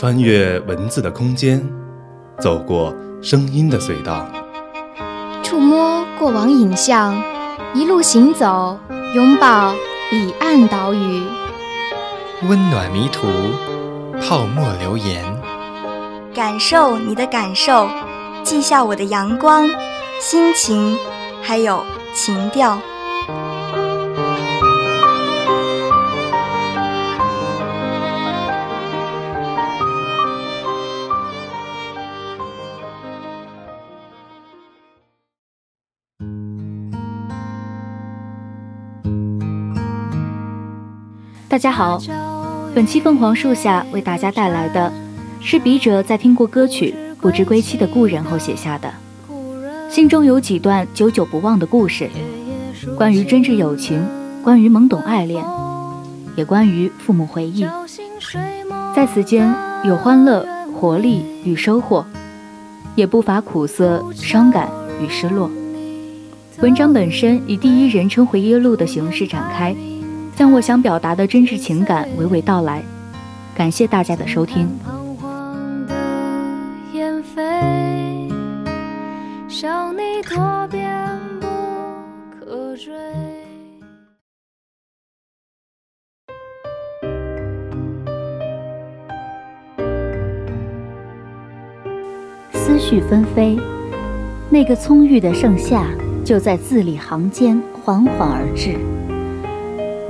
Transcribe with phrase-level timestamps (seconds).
[0.00, 1.62] 穿越文字的空间，
[2.38, 4.26] 走过声音的隧道，
[5.42, 7.22] 触摸过往影像，
[7.74, 8.78] 一路行走，
[9.14, 9.74] 拥抱
[10.08, 11.22] 彼岸岛屿，
[12.48, 13.26] 温暖迷途，
[14.22, 15.22] 泡沫留言，
[16.32, 17.86] 感受你的感受，
[18.42, 19.68] 记下我的阳光、
[20.18, 20.96] 心情，
[21.42, 22.78] 还有情调。
[41.50, 42.00] 大家好，
[42.72, 44.92] 本期凤凰树下为大家带来的
[45.40, 48.88] 是笔者在听过歌曲《不知归期的故人》后写下的，
[49.90, 52.08] 心中有几段久久不忘的故事，
[52.96, 54.00] 关于真挚友情，
[54.44, 55.44] 关于懵懂爱恋，
[56.36, 57.66] 也关于父母回忆。
[58.94, 62.06] 在此间有欢乐、活力与收获，
[62.94, 64.70] 也不乏苦涩、伤感
[65.02, 65.50] 与失落。
[66.60, 69.74] 文章本身以第一人称回忆录的形式展开。
[70.40, 72.82] 将我想表达的真挚情感娓娓道来，
[73.54, 74.66] 感谢大家的收听。
[92.54, 93.58] 思绪纷飞，
[94.48, 95.84] 那个葱郁的盛夏
[96.24, 98.78] 就在字里行间缓缓而至。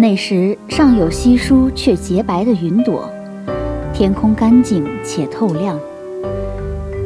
[0.00, 3.06] 那时尚有稀疏却洁白的云朵，
[3.92, 5.78] 天空干净且透亮。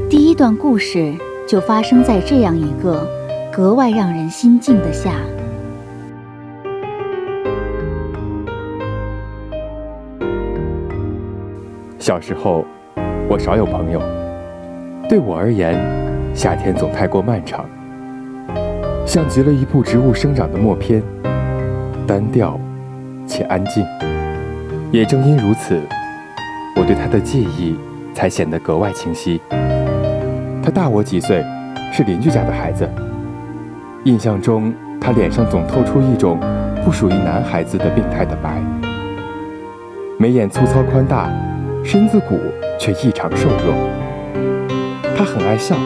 [0.09, 1.12] 第一段故事
[1.45, 3.05] 就发生在这样一个
[3.53, 5.17] 格外让人心静的夏。
[11.98, 12.65] 小时候，
[13.28, 14.00] 我少有朋友，
[15.09, 15.75] 对我而言，
[16.32, 17.69] 夏天总太过漫长，
[19.05, 21.03] 像极了一部植物生长的默片，
[22.06, 22.56] 单调。
[23.27, 23.85] 且安静，
[24.91, 25.81] 也正因如此，
[26.77, 27.77] 我对他的记忆
[28.15, 29.41] 才显得格外清晰。
[30.62, 31.45] 他大我几岁，
[31.93, 32.89] 是邻居家的孩子。
[34.05, 36.39] 印象中，他脸上总透出一种
[36.85, 38.62] 不属于男孩子的病态的白，
[40.19, 41.31] 眉眼粗糙宽大，
[41.83, 42.39] 身子骨
[42.79, 43.75] 却异常瘦弱。
[45.17, 45.77] 他很爱笑，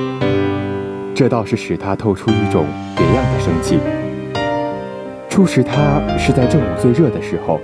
[1.14, 2.64] 这倒是使他透出一种
[2.96, 3.78] 别样的生气。
[5.38, 7.60] 初识他是在正午最热的时候，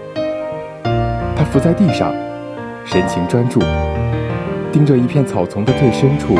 [1.34, 2.14] 他伏在地上，
[2.84, 3.58] 神情专注，
[4.70, 6.36] 盯着一片草丛的最深处。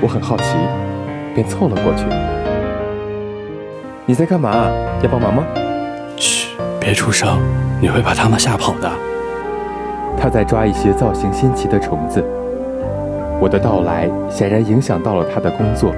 [0.00, 0.54] 我很好奇，
[1.34, 2.04] 便凑了过去。
[4.06, 4.70] 你在干嘛？
[5.02, 5.44] 要帮忙吗？
[6.14, 7.40] 嘘，别出声，
[7.80, 8.88] 你会把他们吓跑的。
[10.16, 12.24] 他在抓一些造型新奇的虫子。
[13.40, 15.92] 我的到来显然影响到了他的工作。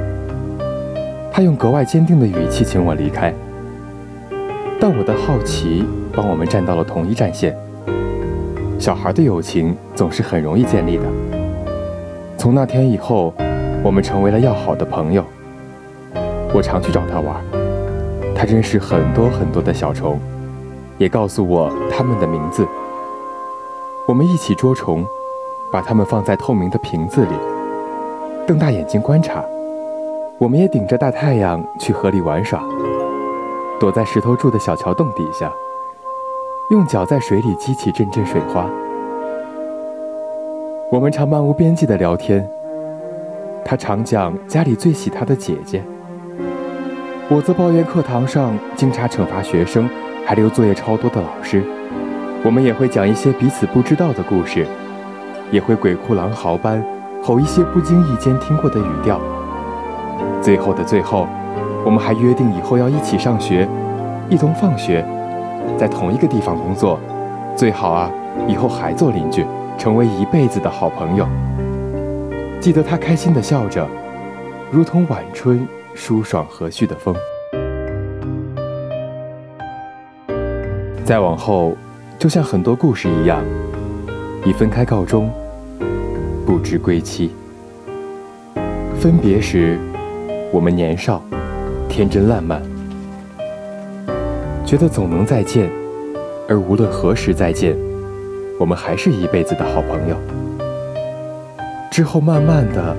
[1.31, 3.35] 他用格外坚定的语气请我离开。
[4.81, 7.55] 但我的好奇帮我们站到了同一战线。
[8.79, 11.05] 小孩的友情总是很容易建立的。
[12.39, 13.35] 从那天以后，
[13.85, 15.23] 我们成为了要好的朋友。
[16.55, 17.37] 我常去找他玩，
[18.35, 20.19] 他认识很多很多的小虫，
[20.97, 22.67] 也告诉我它们的名字。
[24.09, 25.05] 我们一起捉虫，
[25.71, 27.35] 把它们放在透明的瓶子里，
[28.47, 29.45] 瞪大眼睛观察。
[30.39, 32.65] 我们也顶着大太阳去河里玩耍。
[33.81, 35.51] 躲在石头筑的小桥洞底下，
[36.69, 38.67] 用脚在水里激起阵阵水花。
[40.93, 42.47] 我们常漫无边际的聊天，
[43.65, 45.83] 他常讲家里最喜他的姐姐，
[47.31, 49.89] 我则抱怨课堂上经常惩罚学生，
[50.27, 51.65] 还留作业超多的老师。
[52.45, 54.67] 我们也会讲一些彼此不知道的故事，
[55.51, 56.85] 也会鬼哭狼嚎般
[57.23, 59.19] 吼一些不经意间听过的语调。
[60.43, 61.27] 最后的最后。
[61.85, 63.69] 我们还约定以后要一起上学，
[64.29, 65.05] 一同放学，
[65.79, 66.99] 在同一个地方工作，
[67.57, 68.11] 最好啊，
[68.47, 69.45] 以后还做邻居，
[69.79, 71.27] 成为一辈子的好朋友。
[72.61, 73.87] 记得他开心的笑着，
[74.71, 77.15] 如同晚春舒爽和煦的风。
[81.05, 81.75] 再往后，
[82.19, 83.43] 就像很多故事一样，
[84.45, 85.31] 以分开告终，
[86.47, 87.33] 不知归期。
[89.01, 89.79] 分别时，
[90.53, 91.23] 我们年少。
[91.91, 92.63] 天真烂漫，
[94.65, 95.69] 觉得总能再见，
[96.49, 97.77] 而无论何时再见，
[98.61, 100.17] 我们还是一辈子的好朋友。
[101.91, 102.97] 之后慢慢的、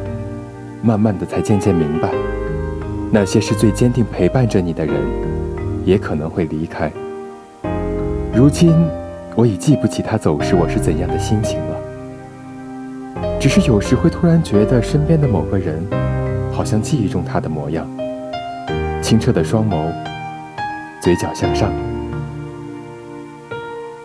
[0.84, 2.10] 慢慢的，才渐渐明白，
[3.10, 4.94] 那些是最坚定陪伴着你的人，
[5.86, 6.92] 也可能会离开。
[8.36, 8.76] 如今，
[9.36, 11.78] 我已记不起他走时我是怎样的心情了。
[13.40, 15.82] 只是有时会突然觉得身边的某个人，
[16.52, 17.88] 好像记忆中他的模样。
[19.12, 19.92] 清澈的双眸，
[21.02, 21.70] 嘴角向上。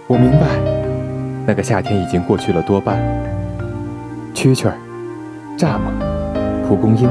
[0.09, 0.49] 我明白，
[1.47, 2.99] 那个夏天已经过去了多半。
[4.35, 4.75] 蛐蛐儿、
[5.57, 7.09] 蚱蜢、蒲公英，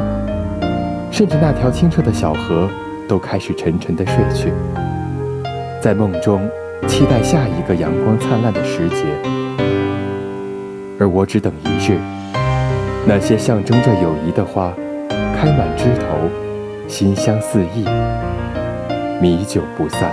[1.09, 2.69] 甚至那条清澈的小河，
[3.07, 4.51] 都开始沉沉的睡去，
[5.81, 6.41] 在梦中
[6.89, 9.05] 期待下一个阳光灿烂的时节。
[10.99, 11.97] 而我只等一日，
[13.07, 14.73] 那些象征着友谊的花，
[15.33, 16.44] 开满枝头，
[16.87, 17.83] 馨香四溢，
[19.21, 20.11] 米酒不散。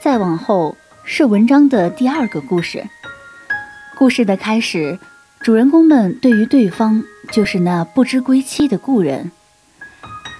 [0.00, 2.84] 再往后是文章的第二个故事。
[3.96, 4.98] 故事的开始，
[5.40, 7.02] 主人公们对于对方
[7.34, 9.32] 就是那不知归期的故人。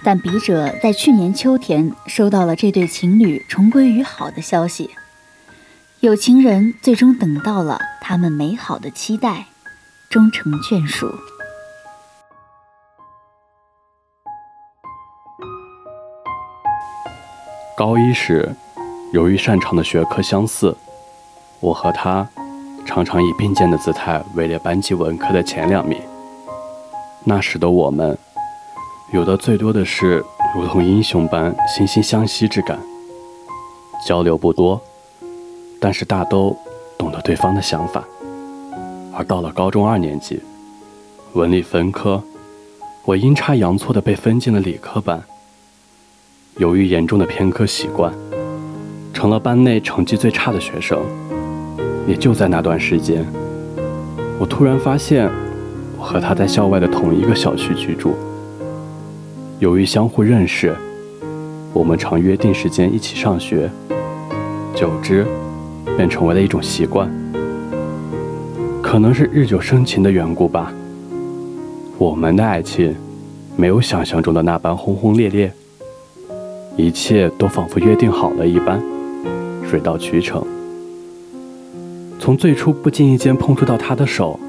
[0.05, 4.91] 但笔者在去年秋天收到了这对情侣重归于好的消息，
[5.99, 9.47] 有情人最终等到了他们美好的期待，
[10.09, 11.13] 终成眷属。
[17.77, 18.55] 高一时。
[19.11, 20.75] 由于擅长的学科相似，
[21.61, 22.27] 我和他
[22.85, 26.01] 常常以并肩的姿态位列班级文科的前两名。
[27.27, 28.15] 那时的我们，
[29.11, 30.23] 有的最多的是
[30.55, 32.79] 如同英雄般惺惺相惜之感。
[34.05, 34.79] 交流不多，
[35.79, 36.55] 但是大都
[36.97, 38.03] 懂得对方的想法。
[39.11, 40.39] 而到了高中二年级，
[41.33, 42.21] 文理分科，
[43.05, 45.23] 我阴差阳错的被分进了理科班。
[46.57, 48.13] 由于严重的偏科习惯。
[49.13, 50.99] 成了班内成绩最差的学生。
[52.05, 53.25] 也就在那段时间，
[54.37, 55.31] 我突然发现，
[56.05, 58.13] 和他在校外的同一个小区居住。
[59.57, 60.75] 由于相互认识，
[61.73, 63.69] 我们常约定时间一起上学，
[64.75, 65.25] 久之，
[65.97, 67.09] 便成为了一种习惯。
[68.83, 70.71] 可能是日久生情的缘故吧，
[71.97, 72.95] 我们的爱情
[73.55, 75.51] 没有想象中的那般轰轰烈烈，
[76.77, 78.79] 一切都仿佛约定好了一般。
[79.67, 80.45] 水到渠成。
[82.19, 84.39] 从最初不经意间碰触到他的手，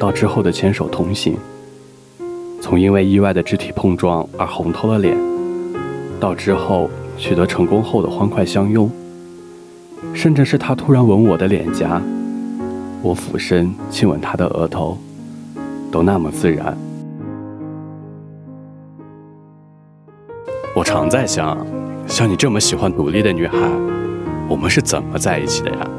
[0.00, 1.34] 到之后的牵手同行；
[2.58, 5.14] 从因为意外的肢体碰撞而红透了脸，
[6.18, 6.88] 到之后
[7.18, 8.88] 取得成功后的欢快相拥；
[10.14, 12.00] 甚至是他突然吻我的脸颊，
[13.02, 14.96] 我俯身亲吻他的额头，
[15.92, 16.74] 都那么自然。
[20.74, 21.58] 我常在想，
[22.06, 23.58] 像你这么喜欢努力的女孩。
[24.48, 25.90] 我们是怎么在一起的呀？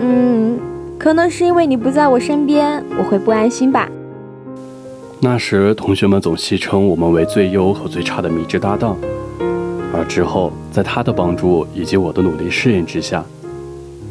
[0.00, 0.31] 嗯，
[1.02, 3.88] 可能是因为你不在我身边，我会不安心吧。
[5.18, 8.96] 那时同学们总戏称我们为最优和最差的迷之搭档，
[9.92, 13.24] 而之后在他的帮助以及我的努力适应之下，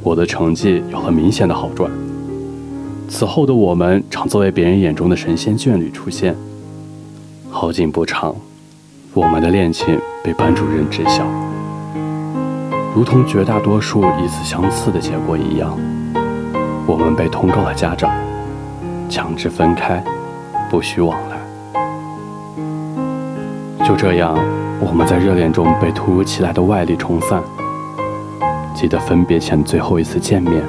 [0.03, 1.89] 我的成绩有了明显的好转。
[3.07, 6.35] 此后的我们常作为别人眼中的神仙眷侣出现。
[7.49, 8.35] 好景不长，
[9.13, 11.25] 我们的恋情被班主任知晓。
[12.94, 15.77] 如同绝大多数疑似相似的结果一样，
[16.88, 18.11] 我们被通告了家长，
[19.09, 20.04] 强制分开，
[20.69, 21.38] 不许往来。
[23.85, 24.38] 就这样，
[24.80, 27.42] 我们在热恋中被突如其来的外力冲散。
[28.73, 30.64] 记得分别前最后一次见面，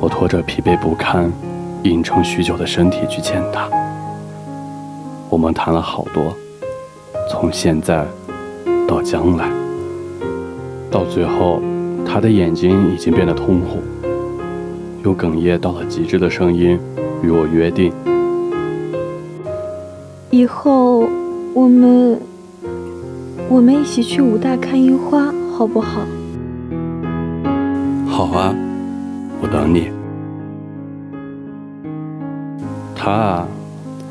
[0.00, 1.30] 我拖着疲惫不堪、
[1.82, 3.68] 硬撑许久的身体去见他。
[5.28, 6.32] 我们谈了好多，
[7.30, 8.06] 从现在
[8.88, 9.48] 到将来。
[10.90, 11.60] 到最后，
[12.06, 13.82] 他的眼睛已经变得通红，
[15.04, 16.78] 又哽咽到了极致的声音，
[17.22, 17.92] 与我约定：
[20.30, 21.08] 以后
[21.52, 22.20] 我们
[23.48, 26.02] 我们一起去武大看樱花，好不好？
[28.06, 28.54] 好啊，
[29.40, 29.90] 我等你。
[32.94, 33.48] 他啊，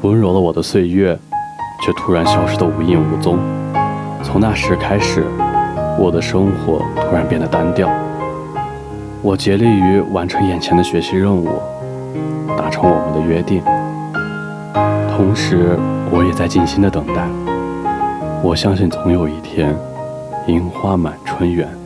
[0.02, 1.18] 温柔了我的岁月，
[1.82, 3.38] 却突然消失得无影无踪。
[4.22, 5.24] 从那时开始。
[6.00, 7.88] 我的生活突然变得单调，
[9.24, 11.48] 我竭力于完成眼前的学习任务，
[12.58, 13.62] 达成我们的约定，
[15.16, 15.78] 同时
[16.12, 17.28] 我也在尽心的等待。
[18.42, 19.76] 我相信总有一天，
[20.48, 21.81] 樱花满春园。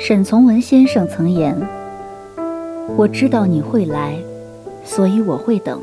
[0.00, 1.54] 沈从文先生曾言
[2.96, 4.14] ：“我知道你会来，
[4.84, 5.82] 所以我会等。”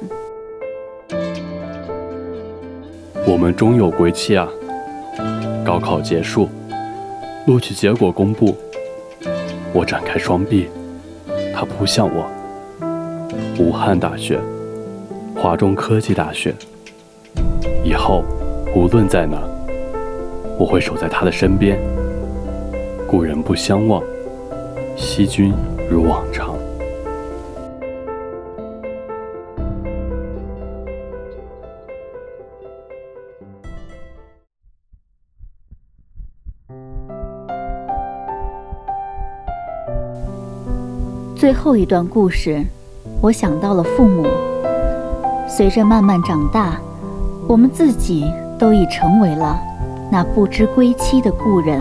[3.28, 4.48] 我们终有归期啊！
[5.66, 6.48] 高考结束，
[7.46, 8.56] 录取结果公布，
[9.74, 10.70] 我展开双臂，
[11.54, 12.26] 他扑向我。
[13.60, 14.40] 武汉大学，
[15.36, 16.56] 华中科技大学。
[17.84, 18.24] 以后
[18.74, 19.44] 无论在哪，
[20.58, 21.78] 我会守在他的身边。
[23.08, 24.02] 故人不相忘，
[24.98, 25.54] 惜君
[25.90, 26.56] 如往常。
[41.36, 42.60] 最后一段故事，
[43.22, 44.26] 我想到了父母。
[45.48, 46.82] 随着慢慢长大，
[47.48, 48.26] 我们自己
[48.58, 49.60] 都已成为了
[50.12, 51.80] 那不知归期的故人。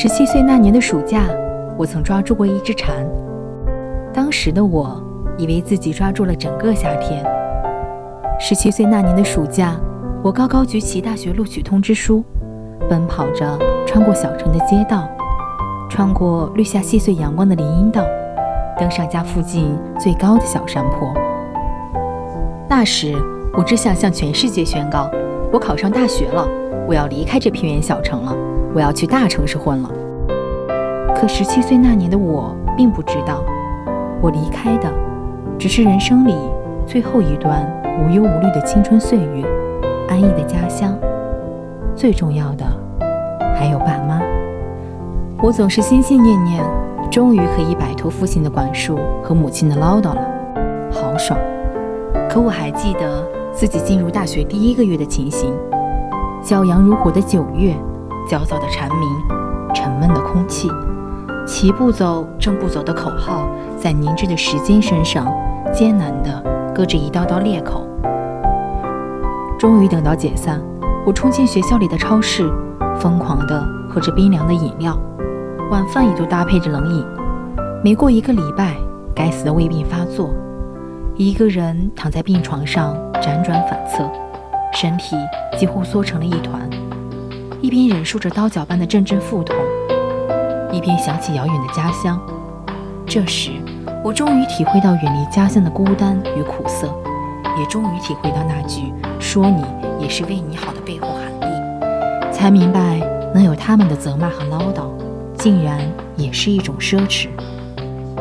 [0.00, 1.24] 十七岁那年的暑假，
[1.76, 3.04] 我曾抓住过一只蝉。
[4.14, 5.02] 当时的我
[5.36, 7.26] 以为自己抓住了整个夏天。
[8.38, 9.74] 十七岁那年的暑假，
[10.22, 12.22] 我高高举起大学录取通知书，
[12.88, 15.08] 奔跑着穿过小城的街道。
[15.90, 18.04] 穿过绿下细碎阳光的林荫道，
[18.78, 21.12] 登上家附近最高的小山坡。
[22.68, 23.16] 那时，
[23.52, 25.10] 我只想向全世界宣告：
[25.52, 26.46] 我考上大学了，
[26.86, 28.32] 我要离开这偏远小城了，
[28.74, 29.90] 我要去大城市混了。
[31.14, 33.42] 可十七岁那年的我并不知道，
[34.20, 34.88] 我离开的
[35.58, 36.34] 只是人生里
[36.86, 37.66] 最后一段
[38.00, 39.44] 无忧无虑的青春岁月，
[40.08, 40.96] 安逸的家乡。
[41.96, 42.64] 最重要的，
[43.58, 44.20] 还有爸妈。
[45.42, 46.64] 我总是心心念念，
[47.10, 50.20] 终于可以摆脱父亲的管束和母亲的唠叨了，
[50.92, 51.38] 好爽。
[52.30, 55.52] 可我还记得自己进入大学第一个月的情形：
[56.44, 57.74] 骄阳如火的九月，
[58.28, 59.08] 焦躁的蝉鸣，
[59.74, 60.70] 沉闷的空气，
[61.46, 65.26] 齐步走，正步走的口号，在凝滞的时间身上
[65.72, 66.42] 艰难地
[66.74, 67.88] 割着一道道裂口。
[69.58, 70.60] 终于等到解散，
[71.06, 72.52] 我冲进学校里的超市，
[73.00, 74.94] 疯狂地喝着冰凉的饮料。
[75.70, 77.04] 晚饭也都搭配着冷饮。
[77.82, 78.76] 没过一个礼拜，
[79.14, 80.30] 该死的胃病发作，
[81.16, 84.04] 一个人躺在病床上辗转反侧，
[84.74, 85.16] 身体
[85.58, 86.68] 几乎缩成了一团，
[87.60, 89.56] 一边忍受着刀绞般的阵阵腹痛，
[90.70, 92.20] 一边想起遥远的家乡。
[93.04, 93.50] 这时，
[94.04, 96.86] 我终于体会到远离家乡的孤单与苦涩，
[97.58, 99.64] 也终于体会到那句“说你
[100.00, 103.00] 也是为你好”的背后含义，才明白
[103.34, 104.88] 能有他们的责骂和唠叨。
[105.36, 105.80] 竟然
[106.16, 107.28] 也是一种奢侈。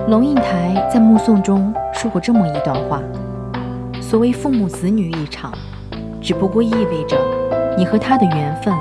[0.08, 3.02] 龙应台在《目送》中说过这么一段话
[4.00, 5.52] ：“所谓父母子女一场，
[6.22, 7.18] 只不过意味着
[7.76, 8.72] 你和他的缘分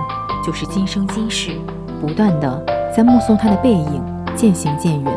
[0.46, 1.50] 就是今生今世，
[2.00, 4.00] 不断的在目送他的背影
[4.36, 5.12] 渐行渐远。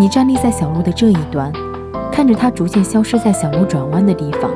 [0.00, 1.52] 你站立在小路的这一端，
[2.10, 4.50] 看着他逐渐消失在小路转弯的地方，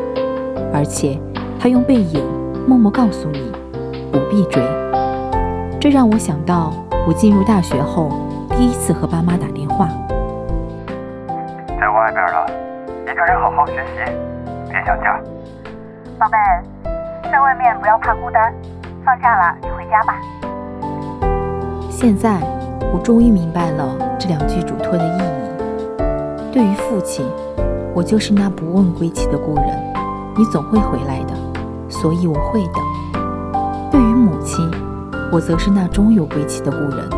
[0.72, 1.20] 而且
[1.60, 2.24] 他用背影
[2.66, 3.52] 默默告诉你
[4.10, 4.62] 不必追。
[5.78, 6.72] 这让我想到。”
[7.08, 8.10] 我进入大学后，
[8.50, 9.88] 第一次和爸妈打电话。
[11.80, 12.46] 在外边了，
[13.04, 14.12] 一个人好好学习，
[14.70, 15.18] 别想家。
[16.18, 18.52] 宝贝，在外面不要怕孤单，
[19.04, 20.14] 放假了就回家吧。
[21.88, 22.40] 现在
[22.92, 25.22] 我终于明白了这两句嘱托的意义。
[26.52, 27.26] 对于父亲，
[27.94, 29.64] 我就是那不问归期的故人，
[30.36, 31.34] 你总会回来的，
[31.88, 32.82] 所以我会等。
[33.90, 34.70] 对于母亲。
[35.32, 37.08] 我则是那终有归期的故人，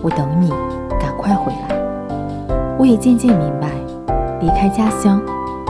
[0.00, 0.50] 我等你
[1.00, 1.76] 赶快回来。
[2.78, 3.66] 我也渐渐明白，
[4.38, 5.20] 离开家乡，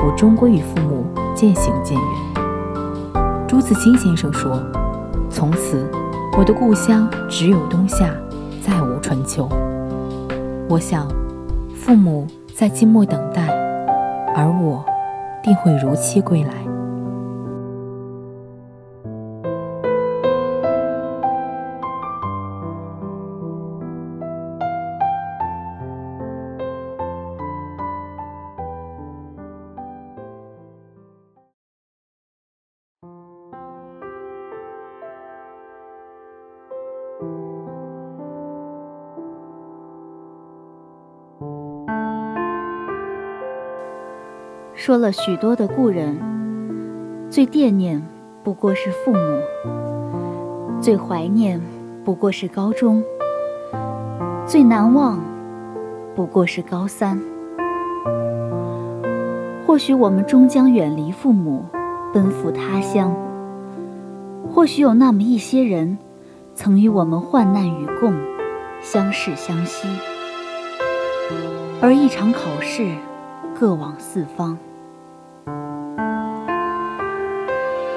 [0.04, 3.46] 我终归与父母渐行渐远。
[3.48, 4.62] 朱自清先生说
[5.30, 5.88] ：“从此，
[6.36, 8.14] 我的故乡只有冬夏，
[8.60, 9.48] 再无春秋。”
[10.68, 11.08] 我想，
[11.74, 13.46] 父母在静默等待，
[14.34, 14.84] 而我
[15.42, 16.69] 定会如期归来。
[44.80, 46.18] 说了许多的故人，
[47.28, 48.02] 最惦念
[48.42, 49.42] 不过是父母，
[50.80, 51.60] 最怀念
[52.02, 53.04] 不过是高中，
[54.46, 55.22] 最难忘
[56.16, 57.20] 不过是高三。
[59.66, 61.62] 或许我们终将远离父母，
[62.14, 63.14] 奔赴他乡。
[64.50, 65.98] 或许有那么一些人，
[66.54, 68.14] 曾与我们患难与共，
[68.80, 69.86] 相视相惜。
[71.82, 72.90] 而一场考试，
[73.54, 74.56] 各往四方。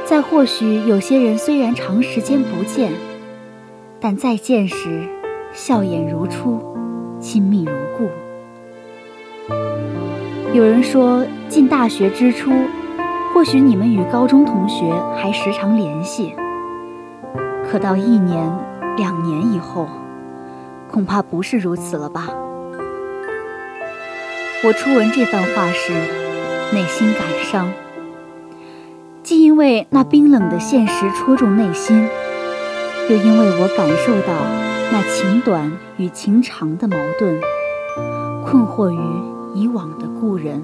[0.06, 2.92] 在或许有些人虽然长时间不见，
[4.02, 5.08] 但再见时，
[5.54, 6.62] 笑颜如初，
[7.22, 8.10] 亲密如故。
[10.54, 12.52] 有人说，进大学之初，
[13.34, 16.36] 或许你们与高中同学还时常联系，
[17.72, 18.52] 可到一年、
[18.98, 19.88] 两年以后，
[20.92, 22.28] 恐怕不是如此了吧？
[24.66, 25.94] 我初闻这番话时，
[26.74, 27.72] 内心感伤，
[29.34, 32.08] 既因为那冰冷的现实戳中内心，
[33.10, 34.46] 又因为我感受到
[34.92, 37.42] 那情短与情长的矛盾，
[38.46, 39.00] 困惑于
[39.56, 40.62] 以往的故人。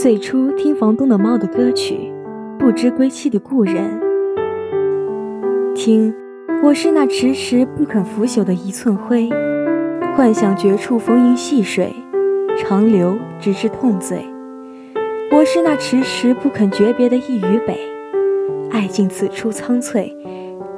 [0.00, 2.12] 最初听房东的猫的歌曲，
[2.56, 4.00] 不知归期的故人。
[5.74, 6.14] 听，
[6.62, 9.28] 我是那迟迟不肯腐朽的一寸灰，
[10.14, 11.92] 幻想绝处逢迎细水
[12.56, 14.24] 长流，直至痛醉。
[15.32, 17.76] 我是那迟迟不肯诀别的一隅北，
[18.70, 20.16] 爱尽此处苍翠，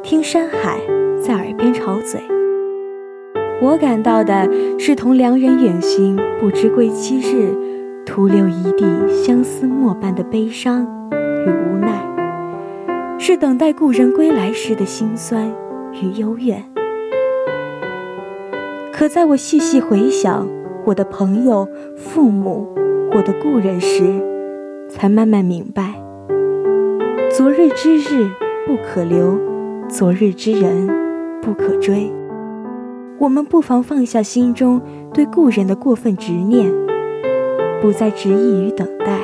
[0.03, 0.81] 听山海
[1.23, 2.19] 在耳边吵嘴。
[3.61, 4.49] 我感到的
[4.79, 7.55] 是同良人远行，不知归期日。
[8.11, 12.05] 徒留一地相思墨般的悲伤与无奈，
[13.21, 15.49] 是等待故人归来时的辛酸
[15.93, 16.61] 与幽怨。
[18.93, 20.45] 可在我细细回想
[20.84, 22.67] 我的朋友、父母、
[23.15, 24.02] 我的故人时，
[24.89, 25.95] 才慢慢明白：
[27.30, 28.28] 昨日之日
[28.67, 29.39] 不可留，
[29.89, 30.89] 昨日之人
[31.41, 32.13] 不可追。
[33.21, 34.80] 我们不妨放下心中
[35.15, 36.90] 对故人的过分执念。
[37.80, 39.19] 不再执意于等待，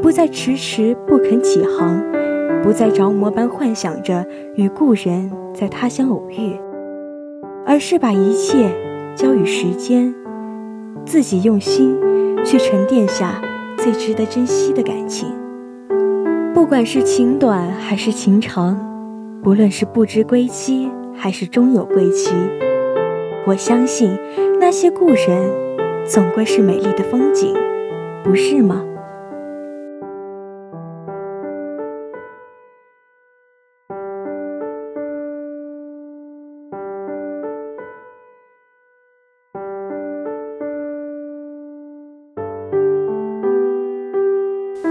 [0.00, 2.02] 不再迟迟不肯起航，
[2.62, 6.58] 不再着魔般幻想着与故人在他乡偶遇，
[7.66, 8.70] 而是把一切
[9.14, 10.14] 交予时间，
[11.04, 11.98] 自己用心
[12.44, 13.42] 去沉淀下
[13.76, 15.28] 最值得珍惜的感情。
[16.54, 18.74] 不管是情短还是情长，
[19.42, 22.32] 不论是不知归期还是终有归期，
[23.46, 24.16] 我相信
[24.58, 25.50] 那些故人
[26.06, 27.54] 总归是美丽的风景。
[28.26, 28.82] 不是吗？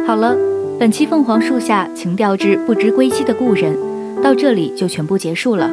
[0.08, 0.38] 好了，
[0.80, 3.76] 本期凤凰树下情调之不知归期的故人
[4.24, 5.70] 到这里就全部结束了。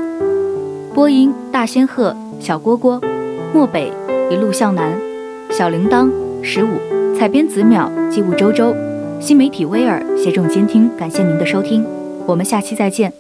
[0.93, 3.01] 播音：大仙鹤、小蝈蝈、
[3.55, 3.93] 漠北、
[4.29, 4.99] 一路向南、
[5.49, 6.11] 小铃铛、
[6.43, 7.02] 十五。
[7.23, 8.75] 采编子淼，机务周周，
[9.21, 11.87] 新媒体威尔协众监听，感谢您的收听，
[12.27, 13.13] 我们下期再见。